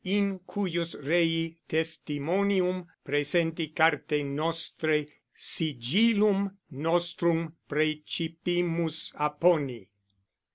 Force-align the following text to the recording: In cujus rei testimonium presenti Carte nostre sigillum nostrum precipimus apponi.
In 0.05 0.39
cujus 0.47 0.95
rei 1.03 1.59
testimonium 1.67 2.87
presenti 3.05 3.67
Carte 3.67 4.23
nostre 4.23 5.07
sigillum 5.31 6.49
nostrum 6.71 7.53
precipimus 7.69 9.13
apponi. 9.15 9.87